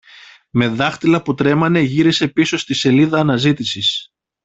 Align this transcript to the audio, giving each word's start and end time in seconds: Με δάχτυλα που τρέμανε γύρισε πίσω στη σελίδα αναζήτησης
Με 0.49 0.67
δάχτυλα 0.67 1.21
που 1.21 1.33
τρέμανε 1.33 1.79
γύρισε 1.79 2.27
πίσω 2.27 2.57
στη 2.57 2.73
σελίδα 2.73 3.19
αναζήτησης 3.19 4.13